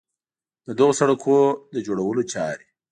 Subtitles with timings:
[0.67, 2.65] د دغو سړکونو د جوړولو چارې